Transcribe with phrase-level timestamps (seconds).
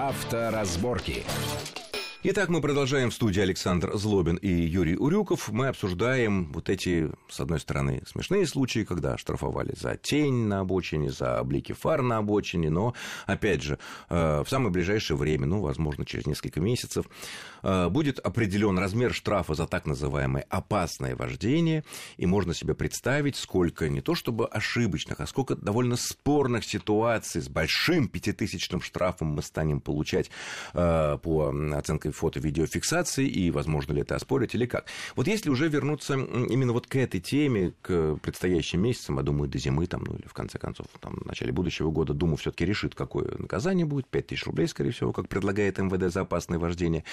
[0.00, 1.26] Авторазборки.
[2.22, 5.48] Итак, мы продолжаем в студии Александр Злобин и Юрий Урюков.
[5.48, 11.10] Мы обсуждаем вот эти, с одной стороны, смешные случаи, когда штрафовали за тень на обочине,
[11.10, 12.92] за блики фар на обочине, но,
[13.24, 13.78] опять же,
[14.10, 17.06] э, в самое ближайшее время, ну, возможно, через несколько месяцев,
[17.62, 21.84] э, будет определен размер штрафа за так называемое опасное вождение,
[22.18, 27.48] и можно себе представить, сколько не то чтобы ошибочных, а сколько довольно спорных ситуаций с
[27.48, 30.30] большим пятитысячным штрафом мы станем получать
[30.74, 34.86] э, по оценке этой фото-видеофиксации, и возможно ли это оспорить или как.
[35.16, 39.58] Вот если уже вернуться именно вот к этой теме, к предстоящим месяцам, я думаю, до
[39.58, 42.66] зимы, там, ну или в конце концов, там, в начале будущего года, думаю, все таки
[42.66, 47.04] решит, какое наказание будет, 5 тысяч рублей, скорее всего, как предлагает МВД за опасное вождение.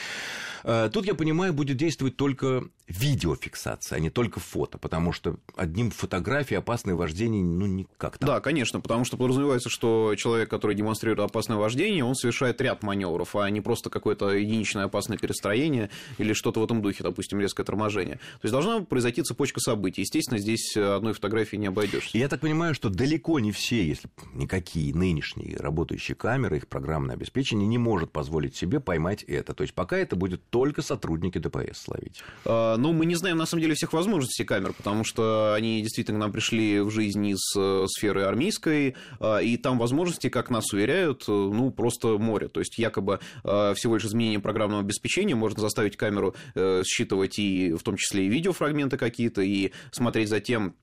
[0.64, 5.92] А, тут, я понимаю, будет действовать только видеофиксация, а не только фото, потому что одним
[5.92, 8.28] фотографией опасное вождение, ну, никак там.
[8.28, 13.36] Да, конечно, потому что подразумевается, что человек, который демонстрирует опасное вождение, он совершает ряд маневров,
[13.36, 18.16] а не просто какое-то единичное опасное перестроение или что-то в этом духе, допустим, резкое торможение.
[18.16, 20.02] То есть должна произойти цепочка событий.
[20.02, 22.18] Естественно, здесь одной фотографии не обойдешься.
[22.18, 27.68] Я так понимаю, что далеко не все, если никакие нынешние работающие камеры, их программное обеспечение
[27.68, 29.54] не может позволить себе поймать это.
[29.54, 32.22] То есть пока это будет только сотрудники ДПС ловить.
[32.46, 36.18] А, ну, мы не знаем, на самом деле, всех возможностей камер, потому что они действительно
[36.18, 40.74] к нам пришли в жизнь из э, сферы армейской, а, и там возможности, как нас
[40.74, 42.48] уверяют, э, ну, просто море.
[42.48, 47.40] То есть якобы э, всего лишь изменение программного программного обеспечения можно заставить камеру э, считывать
[47.40, 50.76] и в том числе и видеофрагменты какие-то, и смотреть за тем,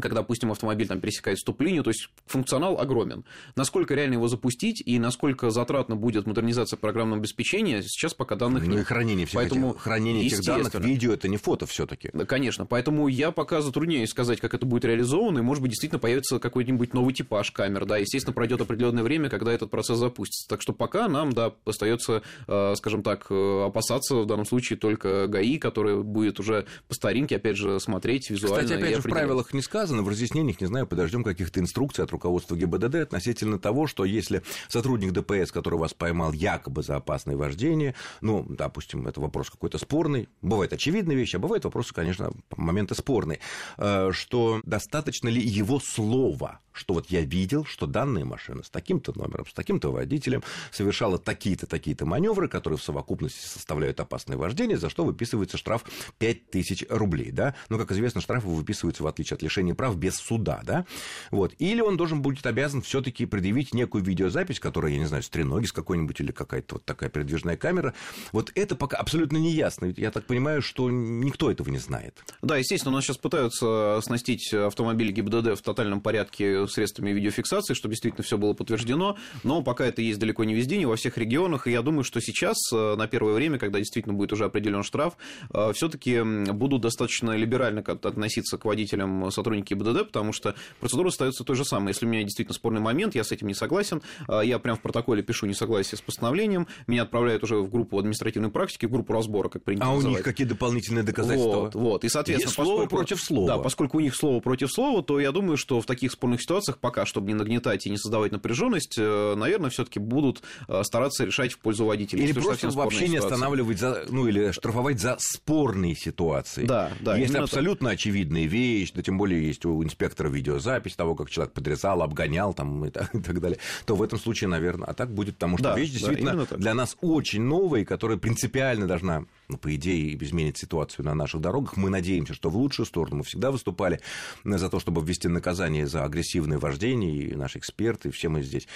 [0.00, 3.24] когда, допустим, автомобиль там пересекает стоп-линию, то есть функционал огромен.
[3.56, 8.72] Насколько реально его запустить и насколько затратно будет модернизация программного обеспечения, сейчас пока данных ну,
[8.72, 8.80] нет.
[8.80, 12.24] и хранение всех Поэтому, этих, хранение этих данных, видео, это не фото все таки Да,
[12.24, 12.66] конечно.
[12.66, 16.92] Поэтому я пока затрудняюсь сказать, как это будет реализовано, и, может быть, действительно появится какой-нибудь
[16.92, 20.48] новый типаж камер, да, естественно, пройдет определенное время, когда этот процесс запустится.
[20.48, 25.26] Так что пока нам, да, остается, э, скажем так, э, опасаться в данном случае только
[25.26, 28.64] ГАИ, который будет уже по старинке, опять же, смотреть визуально.
[28.64, 32.02] Кстати, опять же, в правилах не сказано, сказано в разъяснениях, не знаю, подождем каких-то инструкций
[32.02, 37.36] от руководства ГИБДД относительно того, что если сотрудник ДПС, который вас поймал якобы за опасное
[37.36, 42.94] вождение, ну, допустим, это вопрос какой-то спорный, бывает очевидные вещи, а бывают вопросы, конечно, моменты
[42.94, 43.40] спорные,
[43.76, 49.16] э, что достаточно ли его слова, что вот я видел, что данная машина с таким-то
[49.16, 54.90] номером, с таким-то водителем совершала такие-то, такие-то маневры, которые в совокупности составляют опасное вождение, за
[54.90, 55.84] что выписывается штраф
[56.18, 60.60] 5000 рублей, да, но, как известно, штрафы выписываются в отличие от лишения прав без суда,
[60.64, 60.84] да,
[61.30, 65.22] вот, или он должен будет обязан все таки предъявить некую видеозапись, которая, я не знаю,
[65.22, 67.94] с треноги с какой-нибудь или какая-то вот такая передвижная камера,
[68.32, 72.22] вот это пока абсолютно не ясно, я так понимаю, что никто этого не знает.
[72.42, 77.94] Да, естественно, у нас сейчас пытаются оснастить автомобили ГИБДД в тотальном порядке средствами видеофиксации, чтобы
[77.94, 81.66] действительно все было подтверждено, но пока это есть далеко не везде, не во всех регионах,
[81.66, 85.16] и я думаю, что сейчас, э, на первое время, когда действительно будет уже определен штраф,
[85.52, 86.22] э, все-таки
[86.52, 91.90] будут достаточно либерально относиться к водителям сотрудники ГИБДД, потому что процедура остается той же самой.
[91.90, 94.80] Если у меня действительно спорный момент, я с этим не согласен, а я прям в
[94.80, 99.48] протоколе пишу несогласие с постановлением, меня отправляют уже в группу административной практики, в группу разбора,
[99.48, 100.06] как принято А называть.
[100.06, 101.60] у них какие дополнительные доказательства?
[101.60, 102.04] Вот, вот.
[102.04, 103.46] И, соответственно, и слово поскольку, против слова.
[103.48, 106.55] Да, поскольку у них слово против слова, то я думаю, что в таких спорных ситуациях
[106.78, 111.52] пока, чтобы не нагнетать и не создавать напряженность, э, наверное, все-таки будут э, стараться решать
[111.52, 112.24] в пользу водителей.
[112.24, 116.66] Или просто вообще не останавливать за, ну или штрафовать за спорные ситуации.
[116.66, 117.16] Да, да.
[117.16, 117.98] Если абсолютно так.
[117.98, 122.84] очевидная вещь, да тем более есть у инспектора видеозапись того, как человек подрезал, обгонял там
[122.84, 125.70] и так, и так далее, то в этом случае, наверное, а так будет, потому что
[125.70, 129.24] да, вещь действительно да, для нас очень новая, которая принципиально должна,
[129.60, 131.76] по идее, изменить ситуацию на наших дорогах.
[131.76, 133.16] Мы надеемся, что в лучшую сторону.
[133.16, 134.00] Мы всегда выступали
[134.44, 138.66] за то, чтобы ввести наказание за агрессивное вождение, и наши эксперты, и все мы здесь,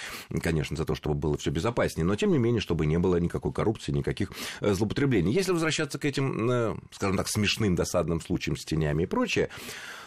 [0.41, 3.51] конечно, за то, чтобы было все безопаснее, но тем не менее, чтобы не было никакой
[3.51, 5.33] коррупции, никаких э, злоупотреблений.
[5.33, 9.49] Если возвращаться к этим, э, скажем так, смешным досадным случаям с тенями и прочее,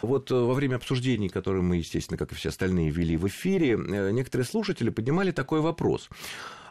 [0.01, 3.77] вот э, во время обсуждений, которые мы, естественно, как и все остальные, вели в эфире,
[4.11, 6.09] некоторые слушатели поднимали такой вопрос.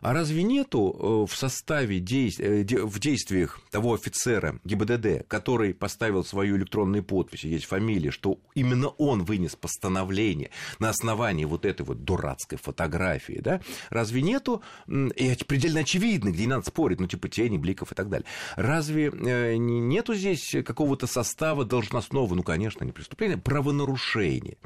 [0.01, 2.41] А разве нету в составе действ...
[2.41, 9.25] в действиях того офицера ГИБДД, который поставил свою электронную подпись, есть фамилия, что именно он
[9.25, 13.61] вынес постановление на основании вот этой вот дурацкой фотографии, да?
[13.91, 18.09] Разве нету, и предельно очевидно, где не надо спорить, ну, типа тени, бликов и так
[18.09, 18.27] далее.
[18.57, 19.11] Разве
[19.59, 24.57] нету здесь какого-то состава должностного, ну, конечно, не преступления, правонарушения,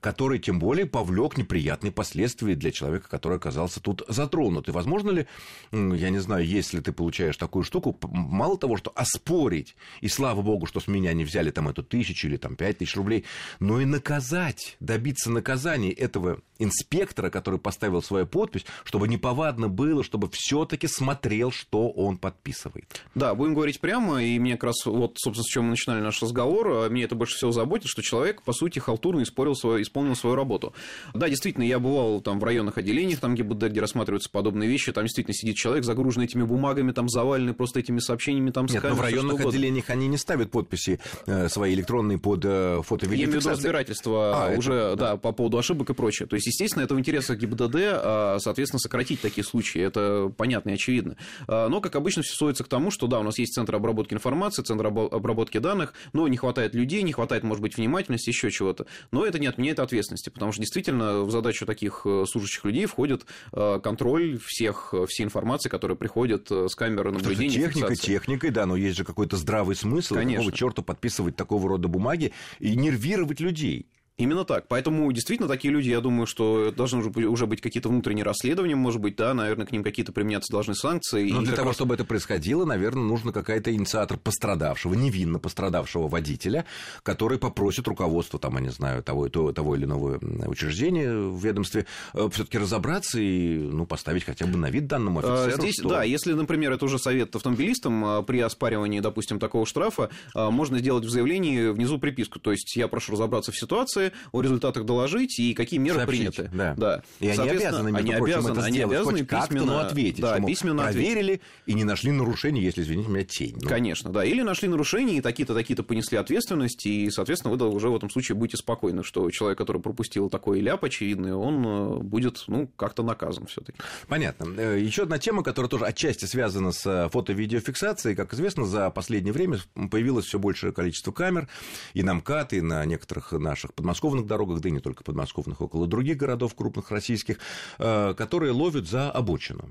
[0.00, 4.68] который, тем более, повлек неприятные последствия для человека, который оказался тут затронут.
[4.68, 5.26] И, возможно, возможно ли,
[5.72, 10.66] я не знаю, если ты получаешь такую штуку, мало того, что оспорить, и слава богу,
[10.66, 13.24] что с меня не взяли там эту тысячу или там пять тысяч рублей,
[13.58, 20.28] но и наказать, добиться наказания этого инспектора, который поставил свою подпись, чтобы неповадно было, чтобы
[20.32, 23.02] все-таки смотрел, что он подписывает.
[23.14, 26.22] Да, будем говорить прямо, и мне как раз вот, собственно, с чем мы начинали наш
[26.22, 30.14] разговор, а мне это больше всего заботит, что человек, по сути, халтурно исполнил свою, исполнил
[30.14, 30.72] свою работу.
[31.12, 35.04] Да, действительно, я бывал там в районных отделениях, там, ГИБДД, где рассматриваются подобные вещи, там
[35.04, 39.00] действительно сидит человек, загруженный этими бумагами, там заваленный просто этими сообщениями, там Нет, но в
[39.00, 43.34] районных отделениях они не ставят подписи э, свои электронные под э, фото Я имею в
[43.34, 46.26] виду разбирательство а, уже, это, да, да, по поводу ошибок и прочее.
[46.26, 50.74] То есть, естественно, это в интересах ГИБДД, а, соответственно, сократить такие случаи, это понятно и
[50.74, 51.16] очевидно.
[51.46, 54.14] А, но, как обычно, все сводится к тому, что, да, у нас есть центр обработки
[54.14, 58.86] информации, центр обработки данных, но не хватает людей, не хватает, может быть, внимательности, еще чего-то.
[59.12, 63.26] Но это не отменяет ответственности, потому что действительно в задачу таких э, служащих людей входит
[63.52, 67.50] контроль всех, э, всей информации, которая приходит с камеры наблюдения.
[67.50, 68.12] Техника, фиксации.
[68.12, 70.44] техникой, да, но есть же какой-то здравый смысл, Конечно.
[70.44, 73.86] какого черта подписывать такого рода бумаги и нервировать людей.
[74.18, 74.66] Именно так.
[74.68, 79.14] Поэтому действительно такие люди, я думаю, что должны уже быть какие-то внутренние расследования, может быть,
[79.16, 81.30] да, наверное, к ним какие-то применяться должны санкции.
[81.30, 81.76] Но для того, раз...
[81.76, 86.64] чтобы это происходило, наверное, нужно какая-то инициатор пострадавшего, невинно пострадавшего водителя,
[87.02, 91.84] который попросит руководство, там, я не знаю, того, того, того или иного учреждения в ведомстве
[92.14, 95.62] э, все-таки разобраться и, ну, поставить хотя бы на вид данному а, офицеру.
[95.62, 95.88] Здесь, что...
[95.90, 100.78] да, если, например, это уже совет автомобилистам а, при оспаривании, допустим, такого штрафа, а, можно
[100.78, 102.40] сделать в заявлении внизу приписку.
[102.40, 106.50] То есть я прошу разобраться в ситуации, о результатах доложить и какие меры Сообщить, приняты.
[106.54, 106.74] Да.
[106.76, 107.02] Да.
[107.20, 110.20] И они обязаны, между они прочим, обязаны, это они сделать, обязаны хоть письменно, но ответить,
[110.20, 111.42] да, письменно проверили ответить.
[111.66, 113.56] и не нашли нарушений, если, извините меня, тень.
[113.60, 113.68] Ну.
[113.68, 114.24] Конечно, да.
[114.24, 118.36] Или нашли нарушения, и такие-то, такие-то понесли ответственность, и, соответственно, вы уже в этом случае
[118.36, 123.46] будете спокойны, что человек, который пропустил такой ляп очевидный, он э, будет, ну, как-то наказан
[123.46, 124.52] все таки Понятно.
[124.58, 128.14] Э, Еще одна тема, которая тоже отчасти связана с э, фото-видеофиксацией.
[128.16, 129.58] Как известно, за последнее время
[129.90, 131.48] появилось все большее количество камер
[131.94, 133.95] и на МКАД, и на некоторых наших подмосковных
[134.26, 137.38] дорогах, да и не только подмосковных, около других городов крупных российских,
[137.78, 139.70] э, которые ловят за обочину.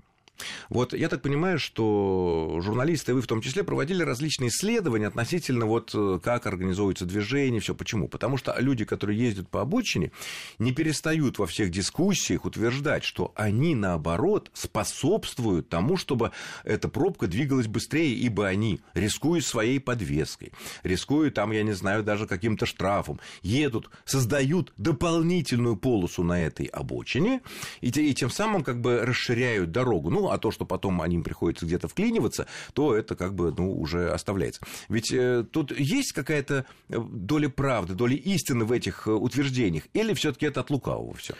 [0.69, 5.91] Вот я так понимаю, что журналисты, вы в том числе, проводили различные исследования относительно вот
[5.93, 8.07] э, как организуется движение, все почему.
[8.07, 10.11] Потому что люди, которые ездят по обочине,
[10.59, 16.31] не перестают во всех дискуссиях утверждать, что они, наоборот, способствуют тому, чтобы
[16.63, 20.51] эта пробка двигалась быстрее, ибо они, рискуя своей подвеской,
[20.83, 27.41] рискуя там, я не знаю, даже каким-то штрафом, едут, создают дополнительную полосу на этой обочине,
[27.81, 30.09] и, и тем самым как бы расширяют дорогу.
[30.09, 34.11] Ну, а то, что потом они приходится где-то вклиниваться, то это как бы ну, уже
[34.11, 34.61] оставляется.
[34.89, 40.13] Ведь э, тут есть какая-то э, доля правды, доля истины в этих э, утверждениях, или
[40.13, 41.35] все-таки это от лукавого все?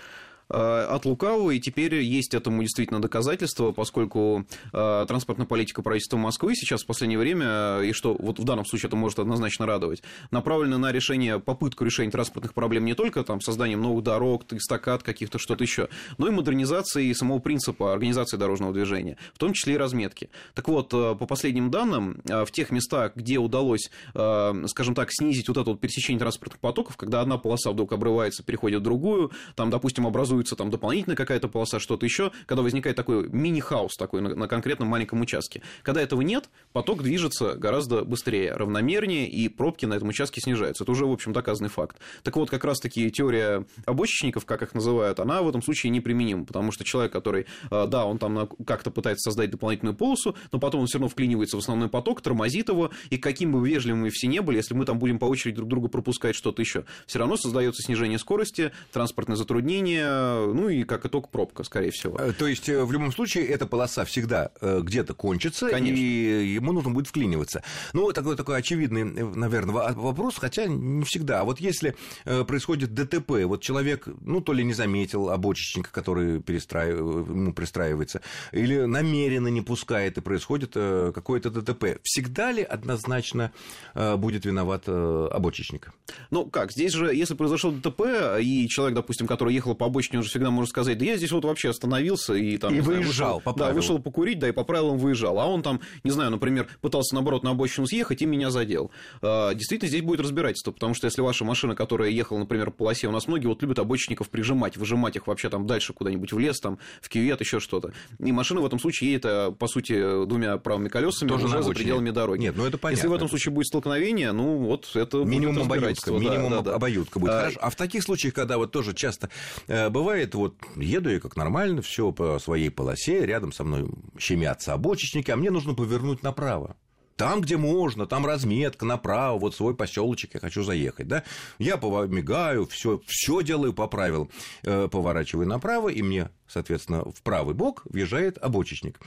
[0.48, 6.56] Э, от лукавого, и теперь есть этому действительно доказательство, поскольку э, транспортная политика правительства Москвы
[6.56, 10.78] сейчас в последнее время, и что вот в данном случае это может однозначно радовать, направлена
[10.78, 15.64] на решение, попытку решения транспортных проблем не только там созданием новых дорог, эстакад каких-то, что-то
[15.64, 15.90] еще,
[16.20, 20.30] но и модернизации самого принципа организации дорожного движения, в том числе и разметки.
[20.54, 25.58] Так вот, э, по последним данным, в тех местах, где удалось, скажем так, снизить вот
[25.58, 30.06] это вот пересечение транспортных потоков, когда одна полоса вдруг обрывается, переходит в другую, там, допустим,
[30.06, 34.48] образуется образуется там дополнительная какая-то полоса, что-то еще, когда возникает такой мини-хаус такой на, на
[34.48, 35.62] конкретном маленьком участке.
[35.82, 40.84] Когда этого нет, поток движется гораздо быстрее, равномернее, и пробки на этом участке снижаются.
[40.84, 41.98] Это уже, в общем, доказанный факт.
[42.24, 46.72] Так вот, как раз-таки теория обочечников, как их называют, она в этом случае неприменима, потому
[46.72, 50.88] что человек, который, э, да, он там как-то пытается создать дополнительную полосу, но потом он
[50.88, 54.42] все равно вклинивается в основной поток, тормозит его, и каким бы вежливым мы все не
[54.42, 57.82] были, если мы там будем по очереди друг друга пропускать что-то еще, все равно создается
[57.82, 60.06] снижение скорости, транспортное затруднение,
[60.54, 62.18] ну и как итог пробка, скорее всего.
[62.18, 66.00] Э, то есть, э, в любом случае, эта полоса всегда э, где-то кончится, Конечно.
[66.00, 67.64] и ему нужно будет вклиниваться.
[67.94, 71.42] Ну, такой, такой очевидный, наверное, вопрос, хотя не всегда.
[71.42, 76.98] А вот если происходит ДТП, вот человек, ну, то ли не заметил обочечника, который перестраив...
[76.98, 83.52] ему пристраивается, или намеренно не пускает, и происходит какое-то ДТП, всегда ли однозначно
[83.94, 85.92] будет виноват обочечник?
[86.32, 88.02] Ну, как, здесь же, если произошел ДТП,
[88.40, 91.32] и человек, допустим, который ехал по обочине, он же всегда может сказать, да я здесь
[91.32, 92.74] вот вообще остановился и там...
[92.74, 95.40] И выезжал, знаю, вышел, Да, вышел покурить, да, и по правилам выезжал.
[95.40, 98.92] А он там, не знаю, например, пытался, наоборот, на обочину съехать и меня задел.
[99.22, 103.08] А, действительно, здесь будет разбирательство, потому что если ваша машина, которая ехала, например, по полосе,
[103.08, 106.60] у нас многие вот любят обочинников прижимать, выжимать их вообще там дальше куда-нибудь в лес,
[106.60, 107.94] там, в кювет, еще что-то.
[108.20, 112.12] И машина в этом случае едет, по сути, двумя правыми колесами Тоже уже за пределами
[112.12, 112.42] дороги.
[112.42, 112.98] Нет, ну это понятно.
[112.98, 116.76] Если в этом случае будет столкновение, ну вот это минимум будет обоюдка, минимум да, да,
[116.76, 117.32] обоюдка будет.
[117.32, 117.60] А, Хорошо.
[117.62, 119.30] А в таких случаях, когда вот тоже часто
[119.68, 123.90] э, бывает бывает, вот еду я как нормально, все по своей полосе, рядом со мной
[124.20, 126.76] щемятся обочечники, а мне нужно повернуть направо.
[127.16, 131.24] Там, где можно, там разметка направо, вот свой поселочек я хочу заехать, да,
[131.58, 134.30] я мигаю, все, все делаю по правилам,
[134.62, 139.00] э, поворачиваю направо, и мне соответственно, в правый бок въезжает обочечник.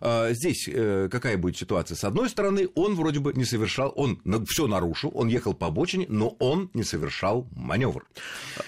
[0.00, 1.96] А, здесь э, какая будет ситуация?
[1.96, 6.06] С одной стороны, он вроде бы не совершал, он все нарушил, он ехал по обочине,
[6.08, 8.06] но он не совершал маневр.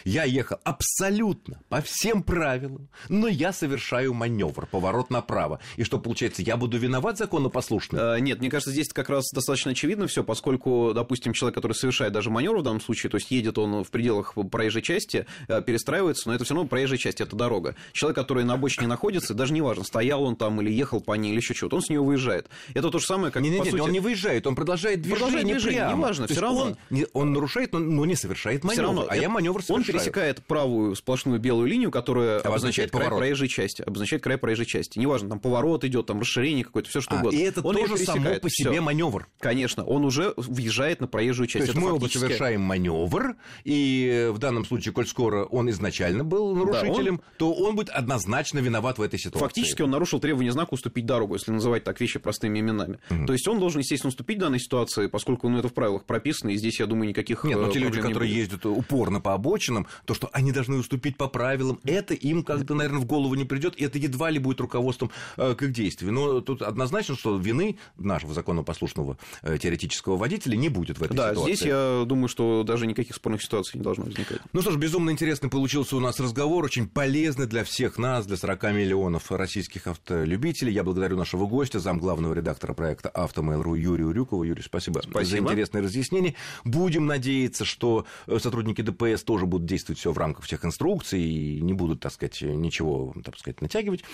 [0.05, 5.61] Я ехал абсолютно по всем правилам, но я совершаю маневр, поворот направо.
[5.77, 7.99] И что получается, я буду виноват законопослушный?
[8.01, 12.13] А, нет, мне кажется, здесь как раз достаточно очевидно все, поскольку, допустим, человек, который совершает
[12.13, 16.29] даже маневр в данном случае, то есть едет он в пределах проезжей части, э, перестраивается,
[16.29, 17.75] но это все равно проезжая часть, это дорога.
[17.93, 21.39] Человек, который на обочине находится, даже неважно, стоял он там или ехал по ней или
[21.39, 22.49] еще что-то, он с нее выезжает.
[22.75, 23.81] Это то же самое, как не, не, по не, сути...
[23.81, 25.97] он не выезжает, он продолжает движение, продолжает движение прямо.
[25.97, 26.61] неважно, все равно.
[26.63, 29.79] Он, не, он нарушает, но, но не совершает маневр, равно, а я маневр совершаю.
[29.79, 34.67] Он пересекает правую сплошную белую линию, которая обозначает, обозначает край проезжей части, обозначает край проезжей
[34.67, 34.99] части.
[34.99, 37.37] Неважно, там поворот идет, там расширение какое-то, все что а, угодно.
[37.37, 38.83] И это он тоже само по себе всё.
[38.83, 39.29] маневр.
[39.39, 41.67] Конечно, он уже въезжает на проезжую часть.
[41.67, 42.19] То есть это мы фактически...
[42.19, 47.37] оба совершаем маневр, и в данном случае, коль скоро он изначально был нарушителем, да, он...
[47.39, 49.45] то он будет однозначно виноват в этой ситуации.
[49.45, 52.99] Фактически он нарушил требование знака уступить дорогу, если называть так вещи простыми именами.
[53.11, 53.27] Mm-hmm.
[53.27, 56.51] То есть он должен, естественно, уступить в данной ситуации, поскольку ну, это в правилах прописано,
[56.51, 58.39] и здесь, я думаю, никаких Нет, но э, те люди, которые будет.
[58.39, 63.01] ездят упорно по обочинам, то, что они должны уступить по правилам, это им как-то, наверное,
[63.01, 66.13] в голову не придет, и это едва ли будет руководством э, к их действию.
[66.13, 71.31] Но тут однозначно, что вины нашего законопослушного э, теоретического водителя не будет в этой да,
[71.31, 71.55] ситуации.
[71.55, 74.39] здесь я думаю, что даже никаких спорных ситуаций не должно возникать.
[74.55, 78.37] Ну что ж, безумно интересный получился у нас разговор, очень полезный для всех нас, для
[78.37, 80.73] 40 миллионов российских автолюбителей.
[80.73, 84.45] Я благодарю нашего гостя, зам главного редактора проекта «Автомейл.ру» Юрия Урюкова.
[84.45, 86.35] Юрий, спасибо, спасибо за интересное разъяснение.
[86.65, 91.61] Будем надеяться, что э, сотрудники ДПС тоже будут действовать все в рамках всех инструкций и
[91.61, 94.05] не будут, так сказать, ничего, так сказать, натягивать.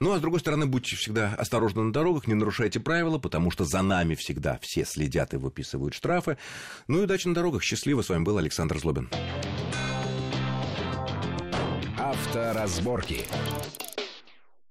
[0.00, 3.64] Ну, а с другой стороны, будьте всегда осторожны на дорогах, не нарушайте правила, потому что
[3.64, 6.38] за нами всегда все следят и выписывают штрафы.
[6.88, 7.62] Ну и удачи на дорогах.
[7.62, 8.02] Счастливо.
[8.02, 9.08] С вами был Александр Злобин.
[12.12, 13.24] Авторазборки.